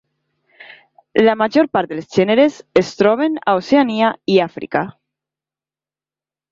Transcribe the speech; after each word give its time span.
La 1.27 1.35
major 1.41 1.69
part 1.77 1.93
dels 1.93 2.09
gèneres 2.17 2.57
es 2.83 2.91
troben 3.03 3.39
a 3.53 3.57
Oceania 3.61 4.13
i 4.37 4.43
Àfrica. 4.49 4.87